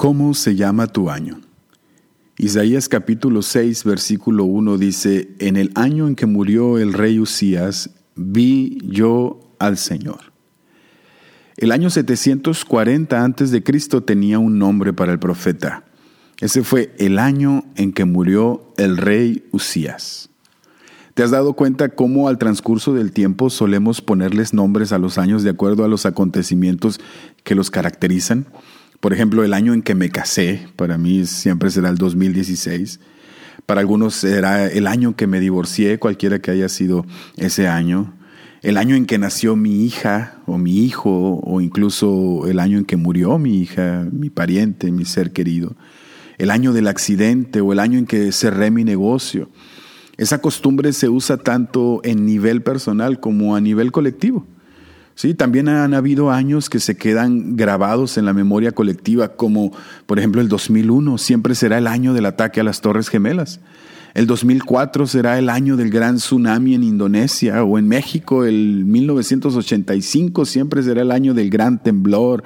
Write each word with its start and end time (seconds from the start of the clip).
¿Cómo 0.00 0.32
se 0.32 0.56
llama 0.56 0.86
tu 0.86 1.10
año? 1.10 1.42
Isaías 2.38 2.88
capítulo 2.88 3.42
6, 3.42 3.84
versículo 3.84 4.46
1 4.46 4.78
dice, 4.78 5.28
En 5.40 5.58
el 5.58 5.72
año 5.74 6.08
en 6.08 6.16
que 6.16 6.24
murió 6.24 6.78
el 6.78 6.94
rey 6.94 7.18
Usías, 7.18 7.90
vi 8.16 8.78
yo 8.82 9.40
al 9.58 9.76
Señor. 9.76 10.32
El 11.58 11.70
año 11.70 11.90
740 11.90 13.22
antes 13.22 13.50
de 13.50 13.62
Cristo 13.62 14.02
tenía 14.02 14.38
un 14.38 14.58
nombre 14.58 14.94
para 14.94 15.12
el 15.12 15.18
profeta. 15.18 15.84
Ese 16.40 16.62
fue 16.62 16.94
el 16.96 17.18
año 17.18 17.64
en 17.76 17.92
que 17.92 18.06
murió 18.06 18.72
el 18.78 18.96
rey 18.96 19.44
Usías. 19.50 20.30
¿Te 21.12 21.24
has 21.24 21.30
dado 21.30 21.52
cuenta 21.52 21.90
cómo 21.90 22.28
al 22.28 22.38
transcurso 22.38 22.94
del 22.94 23.12
tiempo 23.12 23.50
solemos 23.50 24.00
ponerles 24.00 24.54
nombres 24.54 24.92
a 24.92 24.98
los 24.98 25.18
años 25.18 25.42
de 25.42 25.50
acuerdo 25.50 25.84
a 25.84 25.88
los 25.88 26.06
acontecimientos 26.06 27.00
que 27.44 27.54
los 27.54 27.70
caracterizan? 27.70 28.46
Por 29.00 29.14
ejemplo, 29.14 29.42
el 29.44 29.54
año 29.54 29.72
en 29.72 29.80
que 29.80 29.94
me 29.94 30.10
casé, 30.10 30.68
para 30.76 30.98
mí 30.98 31.24
siempre 31.24 31.70
será 31.70 31.88
el 31.88 31.96
2016. 31.96 33.00
Para 33.64 33.80
algunos 33.80 34.14
será 34.14 34.66
el 34.66 34.86
año 34.86 35.16
que 35.16 35.26
me 35.26 35.40
divorcié, 35.40 35.98
cualquiera 35.98 36.40
que 36.40 36.50
haya 36.50 36.68
sido 36.68 37.06
ese 37.38 37.66
año. 37.66 38.12
El 38.60 38.76
año 38.76 38.94
en 38.96 39.06
que 39.06 39.16
nació 39.16 39.56
mi 39.56 39.86
hija 39.86 40.42
o 40.44 40.58
mi 40.58 40.84
hijo, 40.84 41.40
o 41.42 41.62
incluso 41.62 42.46
el 42.46 42.58
año 42.58 42.76
en 42.76 42.84
que 42.84 42.98
murió 42.98 43.38
mi 43.38 43.62
hija, 43.62 44.06
mi 44.12 44.28
pariente, 44.28 44.92
mi 44.92 45.06
ser 45.06 45.32
querido. 45.32 45.76
El 46.36 46.50
año 46.50 46.74
del 46.74 46.86
accidente 46.86 47.62
o 47.62 47.72
el 47.72 47.78
año 47.78 47.98
en 47.98 48.04
que 48.04 48.32
cerré 48.32 48.70
mi 48.70 48.84
negocio. 48.84 49.48
Esa 50.18 50.42
costumbre 50.42 50.92
se 50.92 51.08
usa 51.08 51.38
tanto 51.38 52.02
en 52.04 52.26
nivel 52.26 52.62
personal 52.62 53.18
como 53.18 53.56
a 53.56 53.62
nivel 53.62 53.92
colectivo. 53.92 54.46
Sí, 55.20 55.34
también 55.34 55.68
han 55.68 55.92
habido 55.92 56.30
años 56.30 56.70
que 56.70 56.80
se 56.80 56.96
quedan 56.96 57.54
grabados 57.54 58.16
en 58.16 58.24
la 58.24 58.32
memoria 58.32 58.72
colectiva, 58.72 59.36
como 59.36 59.70
por 60.06 60.18
ejemplo 60.18 60.40
el 60.40 60.48
2001, 60.48 61.18
siempre 61.18 61.54
será 61.54 61.76
el 61.76 61.88
año 61.88 62.14
del 62.14 62.24
ataque 62.24 62.60
a 62.60 62.64
las 62.64 62.80
Torres 62.80 63.10
Gemelas. 63.10 63.60
El 64.14 64.26
2004 64.26 65.06
será 65.06 65.38
el 65.38 65.50
año 65.50 65.76
del 65.76 65.90
gran 65.90 66.16
tsunami 66.16 66.74
en 66.74 66.84
Indonesia 66.84 67.62
o 67.64 67.78
en 67.78 67.86
México. 67.86 68.46
El 68.46 68.86
1985 68.86 70.46
siempre 70.46 70.82
será 70.82 71.02
el 71.02 71.10
año 71.10 71.34
del 71.34 71.50
gran 71.50 71.82
temblor. 71.82 72.42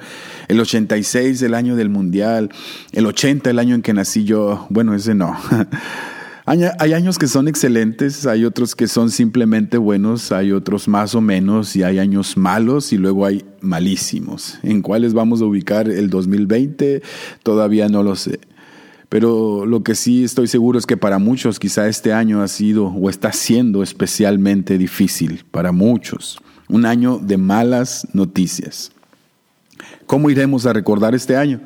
El 0.49 0.59
86 0.59 1.41
el 1.43 1.53
año 1.53 1.77
del 1.77 1.87
mundial. 1.87 2.49
El 2.91 3.05
80 3.05 3.51
el 3.51 3.59
año 3.59 3.75
en 3.75 3.83
que 3.83 3.93
nací 3.93 4.25
yo. 4.25 4.67
Bueno, 4.69 4.93
ese 4.93 5.15
no. 5.15 5.33
Hay 6.47 6.93
años 6.93 7.17
que 7.17 7.27
son 7.27 7.47
excelentes, 7.47 8.27
hay 8.27 8.45
otros 8.45 8.75
que 8.75 8.87
son 8.87 9.09
simplemente 9.09 9.79
buenos, 9.79 10.31
hay 10.31 10.51
otros 10.51 10.87
más 10.87 11.15
o 11.15 11.21
menos 11.21 11.75
y 11.75 11.81
hay 11.81 11.97
años 11.97 12.37
malos 12.37 12.93
y 12.93 12.99
luego 12.99 13.25
hay 13.25 13.43
malísimos. 13.61 14.59
¿En 14.61 14.83
cuáles 14.83 15.15
vamos 15.15 15.41
a 15.41 15.45
ubicar 15.45 15.89
el 15.89 16.11
2020? 16.11 17.01
Todavía 17.41 17.89
no 17.89 18.03
lo 18.03 18.15
sé. 18.15 18.39
Pero 19.09 19.65
lo 19.65 19.81
que 19.81 19.95
sí 19.95 20.23
estoy 20.23 20.47
seguro 20.47 20.77
es 20.77 20.85
que 20.85 20.97
para 20.97 21.17
muchos 21.17 21.57
quizá 21.57 21.87
este 21.87 22.13
año 22.13 22.43
ha 22.43 22.47
sido 22.47 22.89
o 22.89 23.09
está 23.09 23.31
siendo 23.31 23.81
especialmente 23.81 24.77
difícil, 24.77 25.45
para 25.49 25.71
muchos. 25.71 26.37
Un 26.69 26.85
año 26.85 27.17
de 27.17 27.37
malas 27.37 28.07
noticias. 28.13 28.91
¿Cómo 30.05 30.29
iremos 30.29 30.67
a 30.67 30.73
recordar 30.73 31.15
este 31.15 31.37
año? 31.37 31.61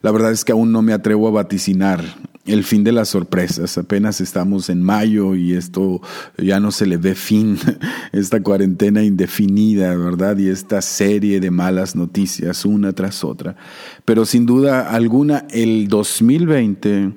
La 0.00 0.10
verdad 0.10 0.32
es 0.32 0.42
que 0.42 0.52
aún 0.52 0.72
no 0.72 0.80
me 0.80 0.94
atrevo 0.94 1.28
a 1.28 1.32
vaticinar 1.32 2.02
el 2.46 2.64
fin 2.64 2.84
de 2.84 2.92
las 2.92 3.08
sorpresas. 3.08 3.78
Apenas 3.78 4.20
estamos 4.20 4.70
en 4.70 4.82
mayo 4.82 5.34
y 5.34 5.54
esto 5.54 6.00
ya 6.38 6.60
no 6.60 6.70
se 6.70 6.86
le 6.86 6.96
ve 6.96 7.14
fin, 7.14 7.58
esta 8.12 8.42
cuarentena 8.42 9.02
indefinida, 9.02 9.94
¿verdad? 9.96 10.38
Y 10.38 10.48
esta 10.48 10.80
serie 10.82 11.40
de 11.40 11.50
malas 11.50 11.96
noticias 11.96 12.64
una 12.64 12.92
tras 12.92 13.24
otra. 13.24 13.56
Pero 14.04 14.24
sin 14.24 14.46
duda 14.46 14.90
alguna, 14.90 15.46
el 15.50 15.88
2020 15.88 17.12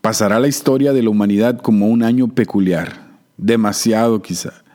pasará 0.00 0.38
la 0.38 0.48
historia 0.48 0.92
de 0.92 1.02
la 1.02 1.10
humanidad 1.10 1.60
como 1.60 1.88
un 1.88 2.02
año 2.02 2.28
peculiar, 2.28 3.18
demasiado 3.36 4.22
quizá 4.22 4.65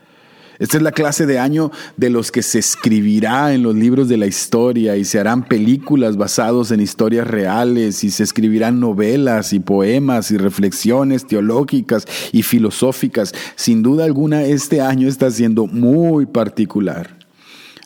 esta 0.61 0.77
es 0.77 0.83
la 0.83 0.91
clase 0.91 1.25
de 1.25 1.39
año 1.39 1.71
de 1.97 2.11
los 2.11 2.31
que 2.31 2.43
se 2.43 2.59
escribirá 2.59 3.51
en 3.51 3.63
los 3.63 3.73
libros 3.73 4.07
de 4.07 4.17
la 4.17 4.27
historia 4.27 4.95
y 4.95 5.05
se 5.05 5.17
harán 5.17 5.47
películas 5.47 6.17
basados 6.17 6.69
en 6.69 6.81
historias 6.81 7.25
reales 7.25 8.03
y 8.03 8.11
se 8.11 8.21
escribirán 8.21 8.79
novelas 8.79 9.53
y 9.53 9.59
poemas 9.59 10.29
y 10.29 10.37
reflexiones 10.37 11.25
teológicas 11.25 12.05
y 12.31 12.43
filosóficas. 12.43 13.33
Sin 13.55 13.81
duda 13.81 14.05
alguna, 14.05 14.43
este 14.43 14.81
año 14.81 15.07
está 15.07 15.31
siendo 15.31 15.65
muy 15.65 16.27
particular. 16.27 17.17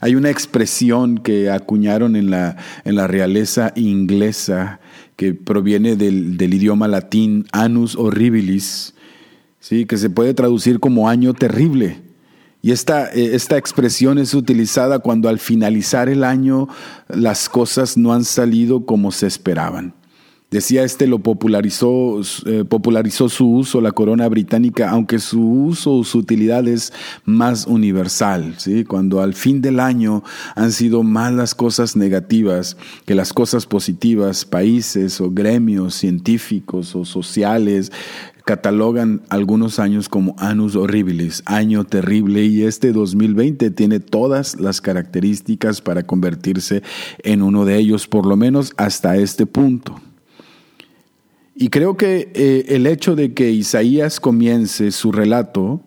Hay 0.02 0.16
una 0.16 0.30
expresión 0.30 1.20
que 1.20 1.50
acuñaron 1.50 2.18
en 2.18 2.30
la, 2.30 2.58
en 2.84 2.96
la 2.96 3.08
realeza 3.08 3.72
inglesa 3.78 4.82
que 5.16 5.34
proviene 5.34 5.96
del, 5.96 6.36
del 6.36 6.54
idioma 6.54 6.90
latín 6.90 7.46
anus 7.54 7.96
horribilis, 7.96 8.96
¿sí? 9.62 9.86
que 9.86 9.96
se 9.96 10.10
puede 10.10 10.34
traducir 10.34 10.82
como 10.82 11.08
año 11.08 11.34
terrible. 11.34 12.04
Y 12.66 12.72
esta, 12.72 13.14
eh, 13.14 13.36
esta 13.36 13.60
expresión 13.60 14.18
es 14.18 14.34
utilizada 14.34 14.98
cuando 14.98 15.30
al 15.30 15.38
finalizar 15.38 16.10
el 16.10 16.24
año 16.24 16.68
las 17.08 17.48
cosas 17.48 17.96
no 17.96 18.12
han 18.12 18.26
salido 18.26 18.88
como 18.88 19.12
se 19.12 19.28
esperaban. 19.28 19.94
Decía 20.50 20.84
este 20.84 21.06
lo 21.06 21.20
popularizó, 21.20 22.22
eh, 22.48 22.64
popularizó 22.68 23.30
su 23.30 23.48
uso 23.48 23.82
la 23.82 23.92
corona 23.92 24.28
británica, 24.30 24.90
aunque 24.90 25.20
su 25.20 25.48
uso 25.48 25.94
o 25.94 26.04
su 26.04 26.18
utilidad 26.18 26.68
es 26.68 26.92
más 27.24 27.68
universal. 27.68 28.56
¿sí? 28.58 28.84
Cuando 28.84 29.22
al 29.22 29.36
fin 29.36 29.62
del 29.62 29.80
año 29.80 30.24
han 30.56 30.72
sido 30.72 31.04
más 31.04 31.34
las 31.34 31.54
cosas 31.54 31.96
negativas 31.96 32.78
que 33.06 33.14
las 33.14 33.32
cosas 33.32 33.68
positivas, 33.68 34.44
países 34.44 35.22
o 35.22 35.30
gremios 35.30 35.94
científicos 35.94 36.96
o 36.96 37.06
sociales 37.06 37.92
catalogan 38.46 39.24
algunos 39.30 39.80
años 39.80 40.08
como 40.08 40.36
Anus 40.38 40.76
Horribilis, 40.76 41.42
año 41.46 41.84
terrible, 41.84 42.46
y 42.46 42.64
este 42.64 42.94
2020 42.94 43.72
tiene 43.72 44.00
todas 44.00 44.60
las 44.60 44.82
características 44.82 45.82
para 45.82 46.04
convertirse 46.04 46.84
en 47.24 47.42
uno 47.42 47.66
de 47.66 47.78
ellos, 47.78 48.08
por 48.08 48.26
lo 48.26 48.38
menos 48.38 48.74
hasta 48.78 49.18
este 49.18 49.48
punto. 49.48 50.00
Y 51.56 51.70
creo 51.70 51.98
que 51.98 52.32
eh, 52.36 52.66
el 52.70 52.86
hecho 52.86 53.16
de 53.16 53.34
que 53.34 53.50
Isaías 53.50 54.20
comience 54.20 54.92
su 54.92 55.12
relato 55.12 55.82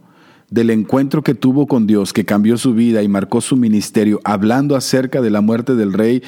del 0.50 0.70
encuentro 0.70 1.22
que 1.22 1.34
tuvo 1.34 1.66
con 1.66 1.86
Dios, 1.86 2.12
que 2.12 2.24
cambió 2.24 2.56
su 2.56 2.72
vida 2.72 3.02
y 3.02 3.08
marcó 3.08 3.40
su 3.40 3.56
ministerio, 3.56 4.20
hablando 4.24 4.76
acerca 4.76 5.20
de 5.20 5.30
la 5.30 5.42
muerte 5.42 5.74
del 5.74 5.92
rey, 5.92 6.22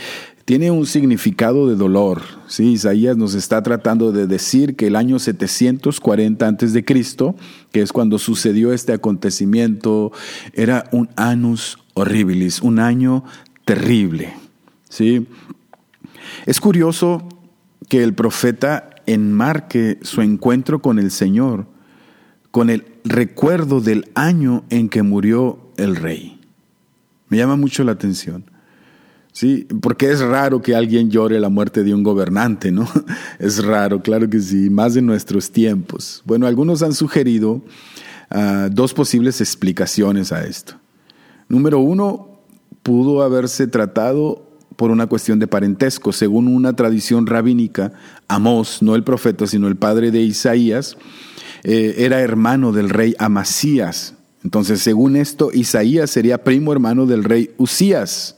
tiene 0.44 0.70
un 0.70 0.86
significado 0.86 1.68
de 1.68 1.76
dolor. 1.76 2.22
¿sí? 2.46 2.72
Isaías 2.72 3.16
nos 3.16 3.34
está 3.34 3.62
tratando 3.62 4.12
de 4.12 4.26
decir 4.26 4.76
que 4.76 4.88
el 4.88 4.96
año 4.96 5.18
740 5.18 6.46
antes 6.46 6.72
de 6.72 6.84
Cristo, 6.84 7.36
que 7.72 7.82
es 7.82 7.92
cuando 7.92 8.18
sucedió 8.18 8.72
este 8.72 8.92
acontecimiento, 8.92 10.12
era 10.52 10.84
un 10.92 11.08
anus 11.16 11.78
horribilis, 11.94 12.60
un 12.60 12.78
año 12.78 13.24
terrible. 13.64 14.34
¿sí? 14.88 15.26
Es 16.46 16.60
curioso 16.60 17.28
que 17.88 18.02
el 18.02 18.14
profeta 18.14 18.90
enmarque 19.06 19.98
su 20.02 20.22
encuentro 20.22 20.80
con 20.80 20.98
el 20.98 21.10
Señor 21.10 21.66
con 22.50 22.70
el 22.70 22.84
recuerdo 23.04 23.80
del 23.80 24.10
año 24.14 24.64
en 24.70 24.88
que 24.88 25.02
murió 25.02 25.58
el 25.76 25.96
rey. 25.96 26.40
Me 27.28 27.36
llama 27.36 27.56
mucho 27.56 27.84
la 27.84 27.92
atención. 27.92 28.49
Sí, 29.32 29.66
porque 29.80 30.10
es 30.10 30.20
raro 30.20 30.60
que 30.60 30.74
alguien 30.74 31.10
llore 31.10 31.38
la 31.38 31.48
muerte 31.48 31.84
de 31.84 31.94
un 31.94 32.02
gobernante, 32.02 32.72
¿no? 32.72 32.88
Es 33.38 33.64
raro, 33.64 34.02
claro 34.02 34.28
que 34.28 34.40
sí, 34.40 34.70
más 34.70 34.96
en 34.96 35.06
nuestros 35.06 35.50
tiempos. 35.50 36.22
Bueno, 36.24 36.46
algunos 36.46 36.82
han 36.82 36.94
sugerido 36.94 37.62
ah, 38.30 38.68
dos 38.70 38.92
posibles 38.92 39.40
explicaciones 39.40 40.32
a 40.32 40.44
esto. 40.44 40.74
Número 41.48 41.78
uno, 41.78 42.40
pudo 42.82 43.22
haberse 43.22 43.66
tratado 43.66 44.50
por 44.76 44.90
una 44.90 45.06
cuestión 45.06 45.38
de 45.38 45.46
parentesco. 45.46 46.12
Según 46.12 46.48
una 46.48 46.74
tradición 46.74 47.26
rabínica, 47.26 47.92
Amós, 48.28 48.82
no 48.82 48.94
el 48.94 49.04
profeta, 49.04 49.46
sino 49.46 49.68
el 49.68 49.76
padre 49.76 50.10
de 50.10 50.22
Isaías, 50.22 50.96
eh, 51.62 51.96
era 51.98 52.20
hermano 52.20 52.72
del 52.72 52.88
rey 52.88 53.14
Amasías. 53.18 54.14
Entonces, 54.42 54.80
según 54.80 55.16
esto, 55.16 55.50
Isaías 55.52 56.10
sería 56.10 56.42
primo 56.42 56.72
hermano 56.72 57.06
del 57.06 57.24
rey 57.24 57.50
Usías 57.58 58.36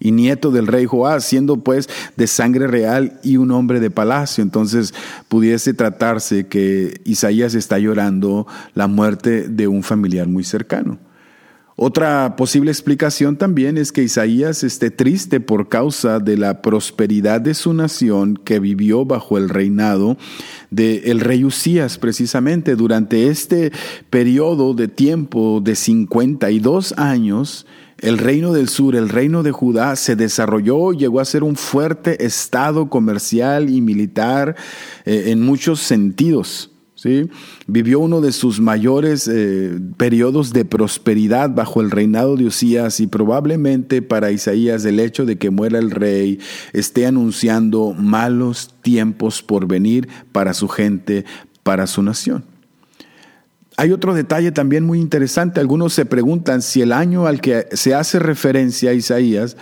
y 0.00 0.12
nieto 0.12 0.50
del 0.50 0.66
rey 0.66 0.86
Joás, 0.86 1.24
siendo 1.24 1.58
pues 1.58 1.88
de 2.16 2.26
sangre 2.26 2.66
real 2.66 3.18
y 3.22 3.36
un 3.36 3.50
hombre 3.50 3.80
de 3.80 3.90
palacio. 3.90 4.42
Entonces 4.42 4.94
pudiese 5.28 5.74
tratarse 5.74 6.46
que 6.46 7.00
Isaías 7.04 7.54
está 7.54 7.78
llorando 7.78 8.46
la 8.74 8.86
muerte 8.86 9.48
de 9.48 9.68
un 9.68 9.82
familiar 9.82 10.28
muy 10.28 10.44
cercano. 10.44 10.98
Otra 11.80 12.34
posible 12.34 12.72
explicación 12.72 13.36
también 13.36 13.78
es 13.78 13.92
que 13.92 14.02
Isaías 14.02 14.64
esté 14.64 14.90
triste 14.90 15.38
por 15.38 15.68
causa 15.68 16.18
de 16.18 16.36
la 16.36 16.60
prosperidad 16.60 17.40
de 17.40 17.54
su 17.54 17.72
nación 17.72 18.36
que 18.36 18.58
vivió 18.58 19.04
bajo 19.04 19.38
el 19.38 19.48
reinado 19.48 20.16
del 20.72 21.20
rey 21.20 21.44
Usías 21.44 21.96
precisamente 21.96 22.74
durante 22.74 23.28
este 23.28 23.70
periodo 24.10 24.74
de 24.74 24.88
tiempo 24.88 25.60
de 25.62 25.76
52 25.76 26.94
años 26.98 27.64
el 28.00 28.18
reino 28.18 28.52
del 28.52 28.68
sur, 28.68 28.94
el 28.94 29.08
reino 29.08 29.42
de 29.42 29.52
Judá, 29.52 29.96
se 29.96 30.16
desarrolló, 30.16 30.92
llegó 30.92 31.20
a 31.20 31.24
ser 31.24 31.42
un 31.42 31.56
fuerte 31.56 32.24
estado 32.24 32.88
comercial 32.88 33.70
y 33.70 33.80
militar 33.80 34.56
eh, 35.04 35.24
en 35.26 35.42
muchos 35.42 35.80
sentidos. 35.80 36.70
¿sí? 36.94 37.28
Vivió 37.66 38.00
uno 38.00 38.20
de 38.20 38.32
sus 38.32 38.60
mayores 38.60 39.28
eh, 39.32 39.78
periodos 39.96 40.52
de 40.52 40.64
prosperidad 40.64 41.50
bajo 41.50 41.80
el 41.80 41.90
reinado 41.90 42.36
de 42.36 42.46
Usías 42.46 43.00
y 43.00 43.08
probablemente 43.08 44.00
para 44.00 44.30
Isaías 44.30 44.84
el 44.84 45.00
hecho 45.00 45.24
de 45.26 45.36
que 45.36 45.50
muera 45.50 45.78
el 45.78 45.90
rey 45.90 46.38
esté 46.72 47.06
anunciando 47.06 47.94
malos 47.94 48.74
tiempos 48.82 49.42
por 49.42 49.66
venir 49.66 50.08
para 50.30 50.54
su 50.54 50.68
gente, 50.68 51.24
para 51.64 51.86
su 51.88 52.02
nación. 52.02 52.44
Hay 53.78 53.92
otro 53.92 54.12
detalle 54.12 54.50
también 54.50 54.84
muy 54.84 54.98
interesante. 54.98 55.60
Algunos 55.60 55.92
se 55.92 56.04
preguntan 56.04 56.62
si 56.62 56.82
el 56.82 56.92
año 56.92 57.28
al 57.28 57.40
que 57.40 57.68
se 57.70 57.94
hace 57.94 58.18
referencia 58.18 58.90
a 58.90 58.92
Isaías 58.92 59.56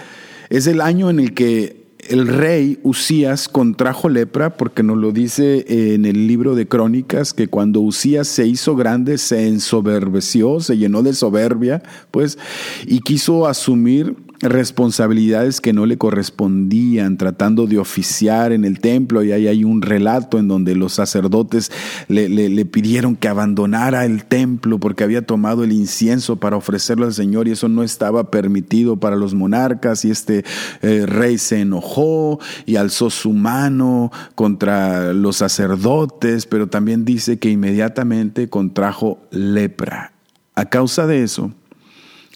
es 0.49 0.67
el 0.67 0.81
año 0.81 1.11
en 1.11 1.21
el 1.21 1.35
que 1.35 1.85
el 2.09 2.27
rey 2.27 2.79
Usías 2.83 3.47
contrajo 3.47 4.09
lepra, 4.09 4.57
porque 4.57 4.83
nos 4.83 4.97
lo 4.97 5.13
dice 5.13 5.67
en 5.69 6.07
el 6.07 6.27
libro 6.27 6.55
de 6.55 6.67
Crónicas, 6.67 7.35
que 7.35 7.49
cuando 7.49 7.83
Usías 7.83 8.27
se 8.27 8.47
hizo 8.47 8.75
grande, 8.75 9.19
se 9.19 9.49
ensoberbeció, 9.49 10.61
se 10.61 10.79
llenó 10.79 11.03
de 11.03 11.13
soberbia, 11.13 11.83
pues, 12.11 12.39
y 12.87 13.01
quiso 13.01 13.47
asumir 13.47 14.17
responsabilidades 14.41 15.61
que 15.61 15.73
no 15.73 15.87
le 15.87 15.99
correspondían, 15.99 17.17
tratando 17.17 17.67
de 17.67 17.79
oficiar 17.79 18.53
en 18.53 18.65
el 18.65 18.81
templo, 18.81 19.23
y 19.25 19.33
ahí 19.33 19.47
hay 19.47 19.65
un 19.65 19.83
relato 19.83 20.39
en 20.39 20.49
donde 20.49 20.75
los 20.75 20.95
sacerdotes 20.95 21.73
le, 22.09 22.65
pidieron 22.67 23.17
que 23.17 23.29
abandonara 23.29 24.05
el 24.05 24.25
templo 24.25 24.79
porque 24.79 25.05
había 25.05 25.23
tomado 25.23 25.65
el 25.65 25.73
incienso 25.73 26.37
para 26.37 26.57
ofrecerlo 26.57 27.07
al 27.07 27.15
Señor 27.15 27.49
y 27.49 27.53
eso 27.53 27.69
no 27.69 27.83
estaba 27.83 28.31
permitido 28.31 28.97
para 28.97 29.17
los 29.17 29.35
monarcas 29.35 30.05
y 30.05 30.11
este 30.11 30.45
eh, 30.83 31.07
rey 31.07 31.39
se 31.39 31.61
enojó 31.61 32.41
y 32.67 32.77
alzó 32.77 33.11
su 33.11 33.33
mano 33.33 34.11
contra 34.35 35.13
los 35.13 35.37
sacerdotes, 35.37 36.47
pero 36.47 36.67
también 36.69 37.05
dice 37.05 37.39
que 37.39 37.51
inmediatamente 37.51 38.49
contrajo 38.49 39.19
lepra. 39.31 40.13
A 40.55 40.67
causa 40.67 41.07
de 41.07 41.23
eso, 41.23 41.53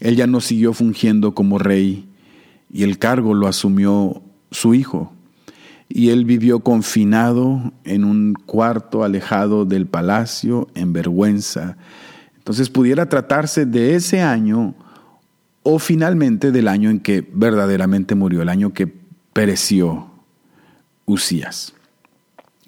él 0.01 0.17
ya 0.17 0.27
no 0.27 0.41
siguió 0.41 0.73
fungiendo 0.73 1.35
como 1.35 1.59
rey 1.59 2.09
y 2.73 2.83
el 2.83 2.99
cargo 2.99 3.35
lo 3.35 3.47
asumió 3.47 4.23
su 4.51 4.75
hijo. 4.75 5.13
Y 5.89 6.11
él 6.11 6.25
vivió 6.25 6.61
confinado 6.61 7.73
en 7.85 8.05
un 8.05 8.35
cuarto 8.35 9.05
alejado 9.05 9.65
del 9.65 9.87
palacio 9.87 10.69
en 10.75 10.93
vergüenza. 10.93 11.77
Entonces 12.39 12.71
pudiera 12.71 13.09
tratarse 13.09 13.67
de 13.67 13.97
ese 13.97 14.23
año 14.23 14.75
o 15.63 15.79
finalmente 15.79 16.53
del 16.53 16.69
año 16.69 16.91
en 16.91 17.01
que 17.01 17.29
verdaderamente 17.33 18.15
murió, 18.15 18.43
el 18.43 18.49
año 18.49 18.73
que 18.73 18.87
pereció 19.33 20.07
Usías. 21.07 21.75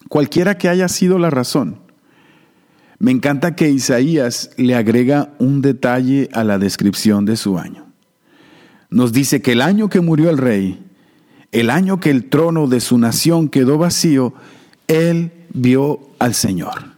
Cualquiera 0.08 0.58
que 0.58 0.69
haya 0.69 0.88
sido 0.88 1.19
la 1.19 1.31
razón, 1.31 1.78
me 3.02 3.10
encanta 3.10 3.56
que 3.56 3.69
Isaías 3.69 4.50
le 4.56 4.76
agrega 4.76 5.34
un 5.40 5.60
detalle 5.60 6.28
a 6.32 6.44
la 6.44 6.56
descripción 6.60 7.25
de 7.25 7.37
su 7.37 7.58
año. 7.58 7.84
Nos 8.90 9.12
dice 9.12 9.43
que 9.43 9.52
el 9.52 9.60
año 9.60 9.88
que 9.88 10.00
murió 10.00 10.31
el 10.31 10.38
rey, 10.38 10.81
el 11.50 11.70
año 11.70 11.99
que 11.99 12.10
el 12.10 12.31
trono 12.31 12.69
de 12.69 12.78
su 12.78 12.99
nación 12.99 13.49
quedó 13.49 13.76
vacío, 13.76 14.34
él 14.87 15.32
vio 15.52 15.99
al 16.20 16.34
Señor 16.34 16.93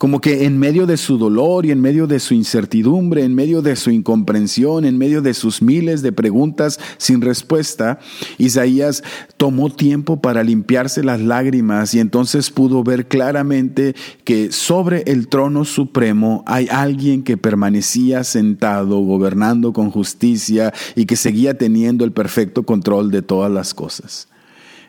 como 0.00 0.22
que 0.22 0.46
en 0.46 0.58
medio 0.58 0.86
de 0.86 0.96
su 0.96 1.18
dolor 1.18 1.66
y 1.66 1.72
en 1.72 1.82
medio 1.82 2.06
de 2.06 2.20
su 2.20 2.32
incertidumbre, 2.32 3.22
en 3.22 3.34
medio 3.34 3.60
de 3.60 3.76
su 3.76 3.90
incomprensión, 3.90 4.86
en 4.86 4.96
medio 4.96 5.20
de 5.20 5.34
sus 5.34 5.60
miles 5.60 6.00
de 6.00 6.10
preguntas 6.10 6.80
sin 6.96 7.20
respuesta, 7.20 7.98
Isaías 8.38 9.02
tomó 9.36 9.68
tiempo 9.68 10.22
para 10.22 10.42
limpiarse 10.42 11.04
las 11.04 11.20
lágrimas 11.20 11.92
y 11.92 12.00
entonces 12.00 12.48
pudo 12.48 12.82
ver 12.82 13.08
claramente 13.08 13.94
que 14.24 14.50
sobre 14.52 15.02
el 15.02 15.28
trono 15.28 15.66
supremo 15.66 16.44
hay 16.46 16.66
alguien 16.70 17.22
que 17.22 17.36
permanecía 17.36 18.24
sentado, 18.24 19.00
gobernando 19.00 19.74
con 19.74 19.90
justicia 19.90 20.72
y 20.96 21.04
que 21.04 21.16
seguía 21.16 21.58
teniendo 21.58 22.06
el 22.06 22.12
perfecto 22.12 22.62
control 22.62 23.10
de 23.10 23.20
todas 23.20 23.52
las 23.52 23.74
cosas. 23.74 24.29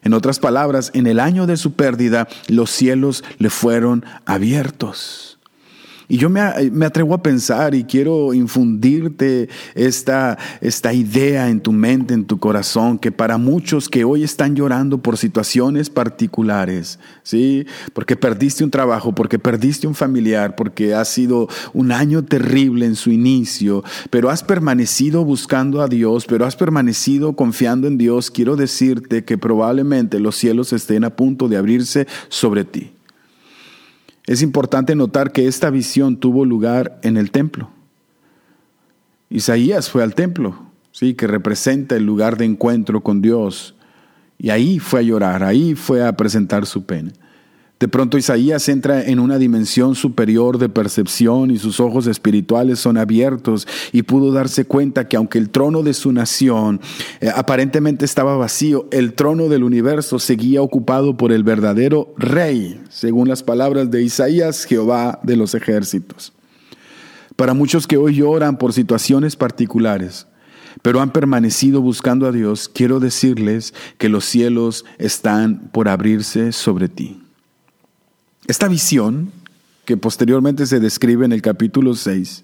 En 0.04 0.14
otras 0.14 0.40
palabras, 0.40 0.92
en 0.94 1.08
el 1.08 1.20
año 1.20 1.46
de 1.48 1.58
su 1.58 1.74
pérdida, 1.74 2.28
los 2.48 2.72
cielos 2.72 3.24
le 3.38 3.50
fueron 3.50 4.06
abiertos. 4.26 5.38
Y 6.08 6.18
yo 6.18 6.30
me, 6.30 6.42
atrevo 6.86 7.14
a 7.14 7.24
pensar 7.24 7.76
y 7.76 7.84
quiero 7.84 8.34
infundirte 8.34 9.50
esta, 9.76 10.38
esta 10.60 10.94
idea 10.94 11.50
en 11.50 11.62
tu 11.62 11.72
mente, 11.72 12.14
en 12.14 12.26
tu 12.26 12.38
corazón, 12.38 13.00
que 13.00 13.12
para 13.12 13.38
muchos 13.38 13.90
que 13.90 14.04
hoy 14.04 14.24
están 14.24 14.56
llorando 14.56 14.98
por 14.98 15.18
situaciones 15.18 15.90
particulares, 15.90 17.00
¿sí? 17.24 17.66
Porque 17.94 18.16
perdiste 18.16 18.64
un 18.64 18.72
trabajo, 18.72 19.14
porque 19.14 19.40
perdiste 19.40 19.88
un 19.88 19.96
familiar, 19.96 20.56
porque 20.56 20.94
ha 20.94 21.06
sido 21.06 21.48
un 21.74 21.92
año 21.92 22.24
terrible 22.24 22.86
en 22.86 22.96
su 22.96 23.12
inicio, 23.12 23.84
pero 24.10 24.30
has 24.30 24.44
permanecido 24.44 25.24
buscando 25.24 25.82
a 25.82 25.88
Dios, 25.88 26.26
pero 26.26 26.46
has 26.46 26.56
permanecido 26.56 27.34
confiando 27.34 27.88
en 27.88 27.98
Dios, 27.98 28.32
quiero 28.32 28.56
decirte 28.56 29.24
que 29.24 29.38
probablemente 29.38 30.20
los 30.20 30.36
cielos 30.36 30.74
estén 30.74 31.04
a 31.04 31.16
punto 31.16 31.48
de 31.48 31.58
abrirse 31.58 32.08
sobre 32.30 32.64
ti. 32.64 32.92
Es 34.26 34.42
importante 34.42 34.96
notar 34.96 35.32
que 35.32 35.48
esta 35.48 35.70
visión 35.70 36.18
tuvo 36.18 36.46
lugar 36.46 37.00
en 37.04 37.18
el 37.18 37.32
templo. 37.32 37.70
Isaías 39.30 39.90
fue 39.90 40.04
al 40.04 40.14
templo, 40.14 40.60
sí, 40.92 41.14
que 41.14 41.28
representa 41.28 41.96
el 41.96 42.06
lugar 42.06 42.38
de 42.38 42.46
encuentro 42.46 43.02
con 43.02 43.22
Dios, 43.22 43.76
y 44.38 44.50
ahí 44.50 44.80
fue 44.80 45.00
a 45.00 45.04
llorar, 45.04 45.44
ahí 45.44 45.76
fue 45.76 46.06
a 46.06 46.16
presentar 46.18 46.66
su 46.66 46.86
pena. 46.86 47.12
De 47.82 47.88
pronto 47.88 48.20
Isaías 48.20 48.70
entra 48.70 49.04
en 49.04 49.20
una 49.20 49.40
dimensión 49.40 49.96
superior 49.96 50.60
de 50.60 50.70
percepción 50.70 51.50
y 51.50 51.58
sus 51.58 51.80
ojos 51.80 52.06
espirituales 52.06 52.78
son 52.78 52.96
abiertos 52.96 53.68
y 53.92 54.04
pudo 54.04 54.32
darse 54.32 54.66
cuenta 54.66 55.08
que 55.08 55.18
aunque 55.18 55.40
el 55.40 55.50
trono 55.50 55.82
de 55.82 55.96
su 55.96 56.12
nación 56.12 56.80
eh, 57.22 57.32
aparentemente 57.36 58.06
estaba 58.06 58.38
vacío, 58.38 58.88
el 58.92 59.16
trono 59.16 59.48
del 59.48 59.64
universo 59.64 60.20
seguía 60.20 60.62
ocupado 60.62 61.18
por 61.18 61.32
el 61.32 61.44
verdadero 61.44 62.14
rey, 62.20 62.80
según 62.92 63.28
las 63.28 63.42
palabras 63.42 63.90
de 63.90 64.04
Isaías, 64.04 64.66
Jehová 64.66 65.20
de 65.24 65.36
los 65.36 65.56
ejércitos. 65.56 66.34
Para 67.36 67.56
muchos 67.56 67.88
que 67.88 67.98
hoy 67.98 68.14
lloran 68.14 68.60
por 68.60 68.74
situaciones 68.74 69.36
particulares, 69.36 70.28
pero 70.84 71.02
han 71.02 71.12
permanecido 71.12 71.82
buscando 71.82 72.28
a 72.28 72.32
Dios, 72.32 72.70
quiero 72.70 73.00
decirles 73.00 73.74
que 73.98 74.08
los 74.08 74.24
cielos 74.26 74.86
están 75.00 75.72
por 75.72 75.90
abrirse 75.90 76.52
sobre 76.52 76.88
ti. 76.88 77.21
Esta 78.52 78.68
visión, 78.68 79.32
que 79.86 79.96
posteriormente 79.96 80.66
se 80.66 80.82
describe 80.82 81.24
en 81.24 81.32
el 81.32 81.42
capítulo 81.42 81.96
6, 81.96 82.44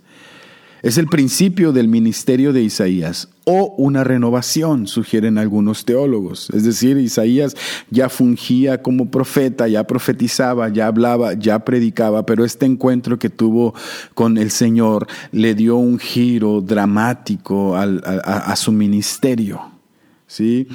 es 0.82 0.98
el 0.98 1.08
principio 1.08 1.74
del 1.74 1.90
ministerio 1.90 2.54
de 2.54 2.62
Isaías 2.62 3.28
o 3.44 3.76
una 3.78 4.06
renovación, 4.06 4.88
sugieren 4.88 5.38
algunos 5.38 5.84
teólogos. 5.84 6.50
Es 6.52 6.64
decir, 6.64 6.96
Isaías 6.96 7.58
ya 7.90 8.08
fungía 8.08 8.82
como 8.82 9.12
profeta, 9.12 9.68
ya 9.68 9.86
profetizaba, 9.86 10.70
ya 10.70 10.88
hablaba, 10.88 11.34
ya 11.34 11.60
predicaba, 11.66 12.26
pero 12.26 12.46
este 12.46 12.66
encuentro 12.66 13.20
que 13.20 13.30
tuvo 13.30 13.74
con 14.14 14.38
el 14.38 14.52
Señor 14.52 15.08
le 15.34 15.56
dio 15.56 15.76
un 15.76 16.00
giro 16.00 16.62
dramático 16.62 17.76
a, 17.76 17.84
a 17.84 18.56
su 18.56 18.72
ministerio. 18.72 19.60
¿sí? 20.26 20.70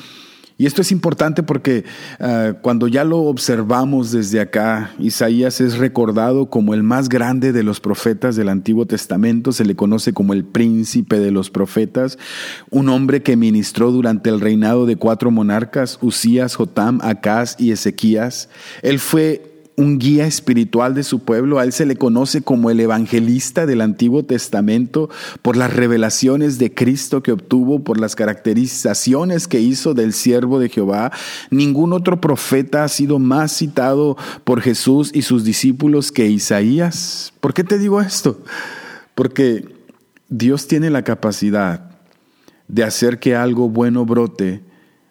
Y 0.59 0.67
esto 0.67 0.83
es 0.83 0.93
importante 0.93 1.43
porque 1.43 1.85
ah, 2.21 2.55
cuando 2.61 2.89
ya 2.89 3.05
lo 3.05 3.19
observamos 3.19 4.13
desde 4.13 4.41
acá, 4.41 4.93
Isaías 4.99 5.61
es 5.61 5.79
recordado 5.79 6.51
como 6.51 6.75
el 6.75 6.83
más 6.83 7.09
grande 7.09 7.53
de 7.53 7.63
los 7.63 7.81
profetas 7.81 8.37
del 8.37 8.49
Antiguo 8.49 8.87
Testamento, 8.87 9.53
se 9.53 9.65
le 9.65 9.75
conoce 9.75 10.13
como 10.13 10.33
el 10.33 10.45
príncipe 10.45 11.19
de 11.19 11.31
los 11.31 11.51
profetas, 11.51 12.19
un 12.71 12.89
hombre 12.89 13.23
que 13.23 13.37
ministró 13.37 13.91
durante 13.91 14.31
el 14.31 14.41
reinado 14.41 14.87
de 14.87 14.97
cuatro 14.97 15.31
monarcas, 15.31 15.99
Usías, 16.01 16.55
Jotam, 16.57 17.01
Acaz 17.03 17.57
y 17.59 17.73
Ezequías. 17.73 18.49
Él 18.83 18.99
fue 18.99 19.52
un 19.77 19.99
guía 19.99 20.27
espiritual 20.27 20.95
de 20.95 21.03
su 21.03 21.21
pueblo. 21.21 21.59
A 21.59 21.65
él 21.65 21.73
se 21.73 21.87
le 21.87 21.97
conoce 21.97 22.43
como 22.43 22.71
el 22.71 22.81
evangelista 22.81 23.67
del 23.67 23.81
Antiguo 23.81 24.25
Testamento 24.25 25.09
por 25.41 25.57
las 25.57 25.73
revelaciones 25.73 26.59
de 26.59 26.75
Cristo 26.75 27.23
que 27.23 27.33
obtuvo, 27.33 27.83
por 27.83 27.99
las 27.99 28.15
caracterizaciones 28.15 29.49
que 29.49 29.61
hizo 29.61 29.95
del 29.95 30.13
siervo 30.13 30.59
de 30.59 30.69
Jehová. 30.69 31.13
Ningún 31.51 31.93
otro 31.93 32.21
profeta 32.21 32.85
ha 32.85 32.89
sido 32.89 33.19
más 33.19 33.53
citado 33.53 34.17
por 34.45 34.61
Jesús 34.61 35.11
y 35.15 35.23
sus 35.23 35.45
discípulos 35.45 36.13
que 36.13 36.29
Isaías. 36.29 37.33
¿Por 37.41 37.55
qué 37.55 37.65
te 37.65 37.79
digo 37.79 38.01
esto? 38.01 38.43
Porque 39.15 39.69
Dios 40.29 40.67
tiene 40.67 40.91
la 40.91 41.03
capacidad 41.03 41.91
de 42.69 42.85
hacer 42.85 43.19
que 43.19 43.37
algo 43.37 43.69
bueno 43.69 44.07
brote 44.07 44.63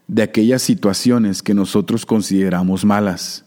de 0.08 0.24
aquellas 0.24 0.62
situaciones 0.62 1.42
que 1.42 1.54
nosotros 1.54 2.06
consideramos 2.06 2.84
malas 2.84 3.46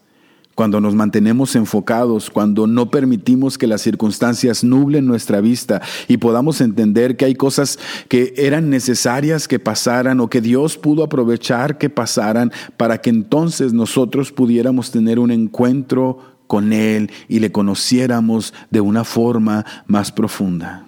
cuando 0.54 0.80
nos 0.80 0.94
mantenemos 0.94 1.56
enfocados, 1.56 2.30
cuando 2.30 2.66
no 2.66 2.90
permitimos 2.90 3.58
que 3.58 3.66
las 3.66 3.82
circunstancias 3.82 4.62
nublen 4.62 5.06
nuestra 5.06 5.40
vista 5.40 5.82
y 6.08 6.18
podamos 6.18 6.60
entender 6.60 7.16
que 7.16 7.24
hay 7.24 7.34
cosas 7.34 7.78
que 8.08 8.34
eran 8.36 8.70
necesarias 8.70 9.48
que 9.48 9.58
pasaran 9.58 10.20
o 10.20 10.28
que 10.28 10.40
Dios 10.40 10.78
pudo 10.78 11.04
aprovechar 11.04 11.78
que 11.78 11.90
pasaran 11.90 12.52
para 12.76 12.98
que 12.98 13.10
entonces 13.10 13.72
nosotros 13.72 14.32
pudiéramos 14.32 14.90
tener 14.90 15.18
un 15.18 15.30
encuentro 15.30 16.18
con 16.46 16.72
Él 16.72 17.10
y 17.28 17.40
le 17.40 17.50
conociéramos 17.50 18.54
de 18.70 18.80
una 18.80 19.04
forma 19.04 19.64
más 19.86 20.12
profunda. 20.12 20.86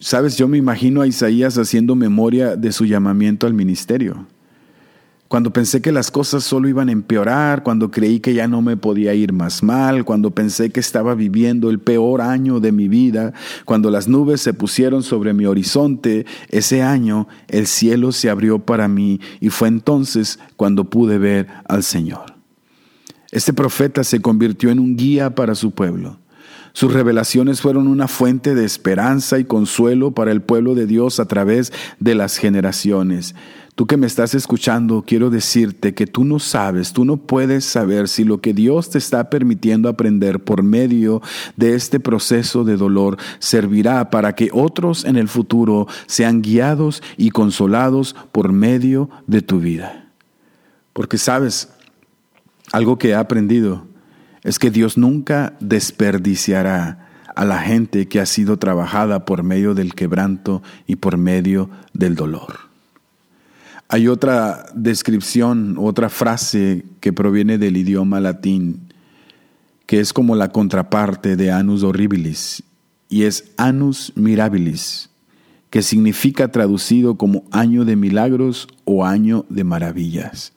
Sabes, 0.00 0.36
yo 0.38 0.48
me 0.48 0.56
imagino 0.56 1.02
a 1.02 1.06
Isaías 1.06 1.58
haciendo 1.58 1.94
memoria 1.94 2.56
de 2.56 2.72
su 2.72 2.86
llamamiento 2.86 3.46
al 3.46 3.52
ministerio 3.52 4.26
cuando 5.28 5.52
pensé 5.52 5.82
que 5.82 5.92
las 5.92 6.10
cosas 6.10 6.42
solo 6.42 6.68
iban 6.68 6.88
a 6.88 6.92
empeorar, 6.92 7.62
cuando 7.62 7.90
creí 7.90 8.18
que 8.18 8.32
ya 8.32 8.48
no 8.48 8.62
me 8.62 8.78
podía 8.78 9.12
ir 9.12 9.34
más 9.34 9.62
mal, 9.62 10.06
cuando 10.06 10.30
pensé 10.30 10.70
que 10.70 10.80
estaba 10.80 11.14
viviendo 11.14 11.68
el 11.68 11.78
peor 11.78 12.22
año 12.22 12.60
de 12.60 12.72
mi 12.72 12.88
vida, 12.88 13.34
cuando 13.66 13.90
las 13.90 14.08
nubes 14.08 14.40
se 14.40 14.54
pusieron 14.54 15.02
sobre 15.02 15.34
mi 15.34 15.44
horizonte, 15.44 16.24
ese 16.48 16.82
año 16.82 17.28
el 17.48 17.66
cielo 17.66 18.10
se 18.12 18.30
abrió 18.30 18.58
para 18.58 18.88
mí 18.88 19.20
y 19.38 19.50
fue 19.50 19.68
entonces 19.68 20.38
cuando 20.56 20.84
pude 20.84 21.18
ver 21.18 21.46
al 21.68 21.82
Señor. 21.82 22.34
Este 23.30 23.52
profeta 23.52 24.04
se 24.04 24.22
convirtió 24.22 24.70
en 24.70 24.78
un 24.78 24.96
guía 24.96 25.34
para 25.34 25.54
su 25.54 25.72
pueblo. 25.72 26.18
Sus 26.72 26.92
revelaciones 26.92 27.60
fueron 27.60 27.88
una 27.88 28.08
fuente 28.08 28.54
de 28.54 28.64
esperanza 28.64 29.38
y 29.38 29.44
consuelo 29.44 30.12
para 30.12 30.32
el 30.32 30.40
pueblo 30.40 30.74
de 30.74 30.86
Dios 30.86 31.20
a 31.20 31.26
través 31.26 31.72
de 31.98 32.14
las 32.14 32.36
generaciones. 32.36 33.34
Tú 33.78 33.86
que 33.86 33.96
me 33.96 34.08
estás 34.08 34.34
escuchando, 34.34 35.04
quiero 35.06 35.30
decirte 35.30 35.94
que 35.94 36.08
tú 36.08 36.24
no 36.24 36.40
sabes, 36.40 36.92
tú 36.92 37.04
no 37.04 37.16
puedes 37.16 37.64
saber 37.64 38.08
si 38.08 38.24
lo 38.24 38.40
que 38.40 38.52
Dios 38.52 38.90
te 38.90 38.98
está 38.98 39.30
permitiendo 39.30 39.88
aprender 39.88 40.42
por 40.42 40.64
medio 40.64 41.22
de 41.54 41.76
este 41.76 42.00
proceso 42.00 42.64
de 42.64 42.76
dolor 42.76 43.18
servirá 43.38 44.10
para 44.10 44.34
que 44.34 44.50
otros 44.52 45.04
en 45.04 45.14
el 45.14 45.28
futuro 45.28 45.86
sean 46.08 46.42
guiados 46.42 47.04
y 47.16 47.30
consolados 47.30 48.16
por 48.32 48.50
medio 48.50 49.10
de 49.28 49.42
tu 49.42 49.60
vida. 49.60 50.10
Porque 50.92 51.16
sabes, 51.16 51.68
algo 52.72 52.98
que 52.98 53.10
he 53.10 53.14
aprendido 53.14 53.86
es 54.42 54.58
que 54.58 54.72
Dios 54.72 54.98
nunca 54.98 55.56
desperdiciará 55.60 57.22
a 57.36 57.44
la 57.44 57.60
gente 57.60 58.08
que 58.08 58.18
ha 58.18 58.26
sido 58.26 58.58
trabajada 58.58 59.24
por 59.24 59.44
medio 59.44 59.74
del 59.74 59.94
quebranto 59.94 60.64
y 60.88 60.96
por 60.96 61.16
medio 61.16 61.70
del 61.92 62.16
dolor. 62.16 62.67
Hay 63.90 64.06
otra 64.06 64.66
descripción, 64.74 65.76
otra 65.78 66.10
frase 66.10 66.84
que 67.00 67.14
proviene 67.14 67.56
del 67.56 67.78
idioma 67.78 68.20
latín, 68.20 68.92
que 69.86 70.00
es 70.00 70.12
como 70.12 70.36
la 70.36 70.50
contraparte 70.52 71.36
de 71.36 71.50
anus 71.50 71.82
horribilis, 71.82 72.62
y 73.08 73.22
es 73.22 73.52
anus 73.56 74.12
mirabilis, 74.14 75.08
que 75.70 75.80
significa 75.80 76.52
traducido 76.52 77.16
como 77.16 77.44
año 77.50 77.86
de 77.86 77.96
milagros 77.96 78.68
o 78.84 79.06
año 79.06 79.46
de 79.48 79.64
maravillas. 79.64 80.52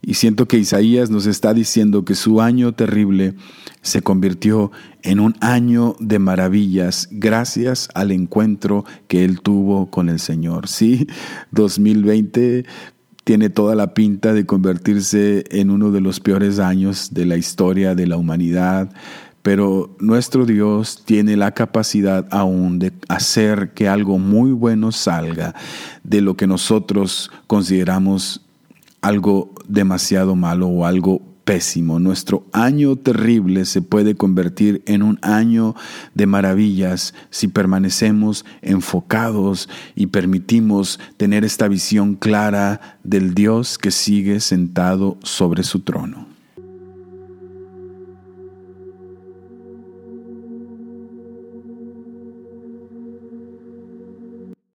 Y 0.00 0.14
siento 0.14 0.46
que 0.46 0.58
Isaías 0.58 1.10
nos 1.10 1.26
está 1.26 1.52
diciendo 1.52 2.04
que 2.04 2.14
su 2.14 2.40
año 2.40 2.72
terrible 2.72 3.34
se 3.82 4.00
convirtió 4.02 4.70
en 5.02 5.20
un 5.20 5.34
año 5.40 5.96
de 5.98 6.18
maravillas 6.18 7.08
gracias 7.10 7.88
al 7.94 8.12
encuentro 8.12 8.84
que 9.08 9.24
él 9.24 9.40
tuvo 9.40 9.90
con 9.90 10.08
el 10.08 10.20
Señor. 10.20 10.68
Sí, 10.68 11.06
2020 11.50 12.64
tiene 13.24 13.50
toda 13.50 13.74
la 13.74 13.92
pinta 13.92 14.32
de 14.32 14.46
convertirse 14.46 15.44
en 15.50 15.70
uno 15.70 15.90
de 15.90 16.00
los 16.00 16.20
peores 16.20 16.58
años 16.58 17.12
de 17.12 17.26
la 17.26 17.36
historia 17.36 17.94
de 17.94 18.06
la 18.06 18.16
humanidad, 18.16 18.90
pero 19.42 19.94
nuestro 20.00 20.46
Dios 20.46 21.02
tiene 21.04 21.36
la 21.36 21.52
capacidad 21.52 22.26
aún 22.30 22.78
de 22.78 22.92
hacer 23.08 23.72
que 23.74 23.88
algo 23.88 24.18
muy 24.18 24.52
bueno 24.52 24.92
salga 24.92 25.54
de 26.04 26.22
lo 26.22 26.36
que 26.36 26.46
nosotros 26.46 27.30
consideramos 27.46 28.47
algo 29.00 29.54
demasiado 29.66 30.34
malo 30.34 30.68
o 30.68 30.84
algo 30.84 31.22
pésimo. 31.48 31.98
Nuestro 31.98 32.44
año 32.52 32.96
terrible 32.96 33.64
se 33.64 33.80
puede 33.80 34.14
convertir 34.14 34.82
en 34.84 35.02
un 35.02 35.18
año 35.22 35.74
de 36.14 36.26
maravillas 36.26 37.14
si 37.30 37.48
permanecemos 37.48 38.44
enfocados 38.60 39.68
y 39.94 40.08
permitimos 40.08 41.00
tener 41.16 41.46
esta 41.46 41.66
visión 41.66 42.16
clara 42.16 42.98
del 43.02 43.32
Dios 43.34 43.78
que 43.78 43.90
sigue 43.90 44.40
sentado 44.40 45.16
sobre 45.22 45.62
su 45.62 45.80
trono. 45.80 46.37